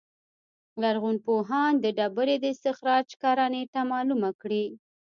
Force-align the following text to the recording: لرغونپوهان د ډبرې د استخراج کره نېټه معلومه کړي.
لرغونپوهان 0.81 1.71
د 1.83 1.85
ډبرې 1.97 2.35
د 2.39 2.45
استخراج 2.53 3.07
کره 3.21 3.45
نېټه 3.53 3.81
معلومه 3.91 4.29
کړي. 4.41 4.65